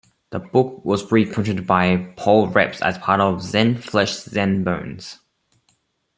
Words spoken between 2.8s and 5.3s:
as part of "Zen Flesh, Zen Bones".